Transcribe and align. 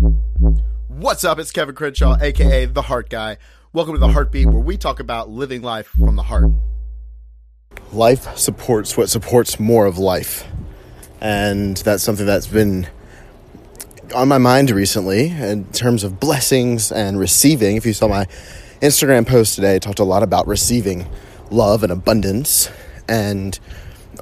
What's 0.00 1.24
up? 1.24 1.38
It's 1.38 1.52
Kevin 1.52 1.74
Crenshaw, 1.74 2.16
aka 2.22 2.64
The 2.64 2.80
Heart 2.80 3.10
Guy. 3.10 3.36
Welcome 3.74 3.92
to 3.94 4.00
The 4.00 4.08
Heartbeat, 4.08 4.46
where 4.46 4.62
we 4.62 4.78
talk 4.78 4.98
about 4.98 5.28
living 5.28 5.60
life 5.60 5.88
from 5.88 6.16
the 6.16 6.22
heart. 6.22 6.50
Life 7.92 8.34
supports 8.38 8.96
what 8.96 9.10
supports 9.10 9.60
more 9.60 9.84
of 9.84 9.98
life. 9.98 10.46
And 11.20 11.76
that's 11.76 12.02
something 12.02 12.24
that's 12.24 12.46
been 12.46 12.88
on 14.14 14.28
my 14.28 14.38
mind 14.38 14.70
recently 14.70 15.28
in 15.28 15.70
terms 15.72 16.02
of 16.02 16.18
blessings 16.18 16.90
and 16.90 17.18
receiving. 17.18 17.76
If 17.76 17.84
you 17.84 17.92
saw 17.92 18.08
my 18.08 18.24
Instagram 18.80 19.26
post 19.26 19.54
today, 19.54 19.74
I 19.74 19.78
talked 19.80 19.98
a 19.98 20.04
lot 20.04 20.22
about 20.22 20.46
receiving 20.46 21.06
love 21.50 21.82
and 21.82 21.92
abundance. 21.92 22.70
And 23.06 23.60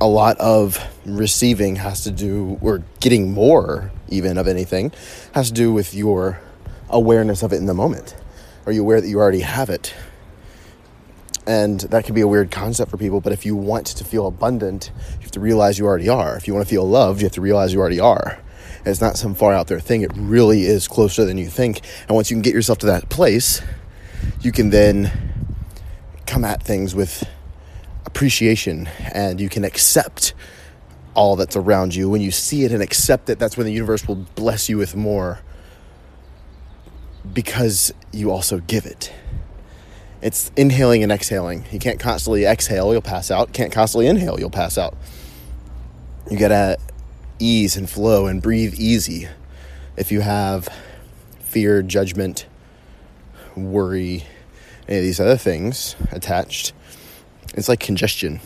a 0.00 0.06
lot 0.06 0.38
of 0.38 0.82
receiving 1.04 1.76
has 1.76 2.04
to 2.04 2.10
do, 2.10 2.58
or 2.60 2.82
getting 3.00 3.32
more 3.32 3.90
even 4.08 4.38
of 4.38 4.48
anything, 4.48 4.92
has 5.34 5.48
to 5.48 5.54
do 5.54 5.72
with 5.72 5.94
your 5.94 6.40
awareness 6.88 7.42
of 7.42 7.52
it 7.52 7.56
in 7.56 7.66
the 7.66 7.74
moment. 7.74 8.14
Are 8.66 8.72
you 8.72 8.82
aware 8.82 9.00
that 9.00 9.08
you 9.08 9.18
already 9.18 9.40
have 9.40 9.70
it? 9.70 9.94
And 11.46 11.80
that 11.80 12.04
can 12.04 12.14
be 12.14 12.20
a 12.20 12.28
weird 12.28 12.50
concept 12.50 12.90
for 12.90 12.98
people, 12.98 13.20
but 13.20 13.32
if 13.32 13.46
you 13.46 13.56
want 13.56 13.86
to 13.86 14.04
feel 14.04 14.26
abundant, 14.26 14.90
you 15.14 15.22
have 15.22 15.30
to 15.32 15.40
realize 15.40 15.78
you 15.78 15.86
already 15.86 16.08
are. 16.08 16.36
If 16.36 16.46
you 16.46 16.54
want 16.54 16.66
to 16.66 16.70
feel 16.70 16.86
loved, 16.86 17.20
you 17.20 17.26
have 17.26 17.32
to 17.32 17.40
realize 17.40 17.72
you 17.72 17.80
already 17.80 18.00
are. 18.00 18.38
And 18.78 18.86
it's 18.88 19.00
not 19.00 19.16
some 19.16 19.34
far 19.34 19.52
out 19.52 19.66
there 19.66 19.80
thing, 19.80 20.02
it 20.02 20.12
really 20.14 20.64
is 20.64 20.86
closer 20.86 21.24
than 21.24 21.38
you 21.38 21.48
think. 21.48 21.80
And 22.06 22.14
once 22.14 22.30
you 22.30 22.34
can 22.36 22.42
get 22.42 22.54
yourself 22.54 22.78
to 22.78 22.86
that 22.86 23.08
place, 23.08 23.62
you 24.42 24.52
can 24.52 24.70
then 24.70 25.10
come 26.26 26.44
at 26.44 26.62
things 26.62 26.94
with 26.94 27.26
appreciation 28.08 28.88
and 29.12 29.38
you 29.38 29.50
can 29.50 29.64
accept 29.64 30.32
all 31.14 31.36
that's 31.36 31.56
around 31.56 31.94
you. 31.94 32.08
When 32.08 32.22
you 32.22 32.30
see 32.30 32.64
it 32.64 32.72
and 32.72 32.82
accept 32.82 33.28
it, 33.28 33.38
that's 33.38 33.56
when 33.56 33.66
the 33.66 33.72
universe 33.72 34.08
will 34.08 34.26
bless 34.34 34.68
you 34.68 34.78
with 34.78 34.96
more 34.96 35.40
because 37.32 37.92
you 38.10 38.30
also 38.30 38.60
give 38.60 38.86
it. 38.86 39.12
It's 40.22 40.50
inhaling 40.56 41.02
and 41.02 41.12
exhaling. 41.12 41.66
You 41.70 41.78
can't 41.78 42.00
constantly 42.00 42.44
exhale, 42.44 42.92
you'll 42.92 43.02
pass 43.02 43.30
out. 43.30 43.52
Can't 43.52 43.70
constantly 43.70 44.06
inhale, 44.06 44.40
you'll 44.40 44.50
pass 44.50 44.78
out. 44.78 44.96
You 46.30 46.38
gotta 46.38 46.78
ease 47.38 47.76
and 47.76 47.88
flow 47.88 48.26
and 48.26 48.40
breathe 48.40 48.74
easy. 48.74 49.28
If 49.96 50.10
you 50.10 50.22
have 50.22 50.68
fear, 51.40 51.82
judgment, 51.82 52.46
worry, 53.54 54.24
any 54.88 54.98
of 54.98 55.04
these 55.04 55.20
other 55.20 55.36
things 55.36 55.94
attached, 56.10 56.72
it's 57.54 57.68
like 57.68 57.80
congestion, 57.80 58.40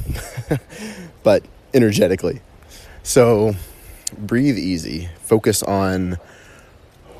but 1.23 1.45
energetically. 1.75 2.41
So 3.03 3.55
breathe 4.17 4.59
easy, 4.59 5.09
focus 5.21 5.63
on 5.63 6.19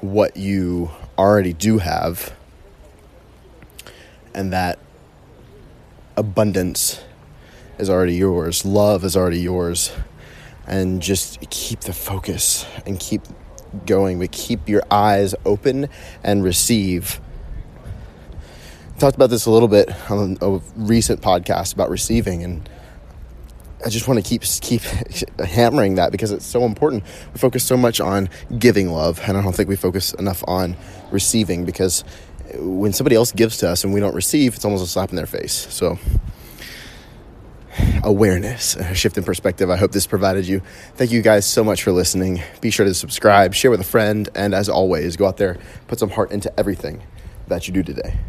what 0.01 0.37
you 0.37 0.91
already 1.19 1.53
do 1.53 1.79
have, 1.79 2.33
and 4.35 4.53
that 4.53 4.79
abundance 6.17 7.01
is 7.79 7.89
already 7.91 8.15
yours, 8.15 8.65
love 8.65 9.05
is 9.05 9.17
already 9.17 9.41
yours, 9.41 9.93
and 10.67 11.03
just 11.03 11.39
keep 11.51 11.81
the 11.81 11.93
focus 11.93 12.67
and 12.87 12.99
keep 13.01 13.23
going, 13.87 14.19
but 14.19 14.31
keep 14.33 14.69
your 14.69 14.83
eyes 14.91 15.35
open 15.45 15.89
and 16.23 16.45
receive. 16.45 17.21
Talked 19.03 19.17
about 19.17 19.31
this 19.31 19.47
a 19.47 19.51
little 19.51 19.67
bit 19.67 19.91
on 20.13 20.39
a 20.41 20.61
recent 20.77 21.23
podcast 21.23 21.75
about 21.75 21.91
receiving 21.91 22.45
and 22.45 22.69
I 23.85 23.89
just 23.89 24.07
want 24.07 24.25
to 24.25 24.29
keep 24.29 24.43
keep 24.61 24.83
hammering 25.41 25.97
that 25.97 26.13
because 26.13 26.31
it's 26.31 26.47
so 26.47 26.65
important. 26.65 27.03
We 27.33 27.41
focus 27.41 27.65
so 27.65 27.77
much 27.77 28.01
on 28.01 28.29
giving 28.61 28.91
love, 28.91 29.21
and 29.27 29.37
I 29.37 29.43
don't 29.43 29.57
think 29.57 29.69
we 29.69 29.75
focus 29.75 30.13
enough 30.13 30.45
on 30.47 30.77
receiving 31.11 31.65
because 31.65 32.05
when 32.55 32.93
somebody 32.93 33.17
else 33.17 33.33
gives 33.33 33.57
to 33.57 33.69
us 33.69 33.83
and 33.83 33.93
we 33.93 33.99
don't 33.99 34.15
receive, 34.15 34.55
it's 34.55 34.65
almost 34.65 34.85
a 34.85 34.87
slap 34.87 35.11
in 35.11 35.17
their 35.17 35.27
face. 35.27 35.67
So 35.75 35.99
awareness, 38.05 38.77
a 38.77 38.95
shift 38.95 39.19
in 39.19 39.25
perspective. 39.25 39.69
I 39.69 39.79
hope 39.79 39.91
this 39.91 40.07
provided 40.07 40.47
you. 40.47 40.63
Thank 40.95 41.11
you 41.11 41.23
guys 41.23 41.45
so 41.45 41.65
much 41.65 41.83
for 41.83 41.91
listening. 41.91 42.41
Be 42.61 42.71
sure 42.71 42.87
to 42.87 42.95
subscribe, 42.95 43.53
share 43.53 43.73
with 43.73 43.81
a 43.81 43.85
friend, 43.85 44.29
and 44.37 44.55
as 44.55 44.69
always, 44.69 45.17
go 45.17 45.27
out 45.27 45.39
there, 45.39 45.59
put 45.89 45.99
some 45.99 46.11
heart 46.11 46.31
into 46.31 46.57
everything 46.57 47.03
that 47.49 47.67
you 47.67 47.75
do 47.75 47.83
today. 47.83 48.21